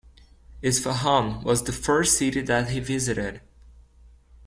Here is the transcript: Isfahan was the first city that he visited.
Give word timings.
Isfahan 0.63 1.43
was 1.43 1.61
the 1.63 1.71
first 1.71 2.17
city 2.17 2.41
that 2.41 2.69
he 2.71 2.79
visited. 2.79 3.39